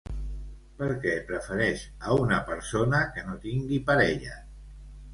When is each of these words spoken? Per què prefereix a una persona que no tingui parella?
Per 0.79 0.87
què 1.03 1.11
prefereix 1.27 1.85
a 2.13 2.17
una 2.25 2.41
persona 2.49 3.05
que 3.15 3.29
no 3.31 3.39
tingui 3.47 3.83
parella? 3.95 4.45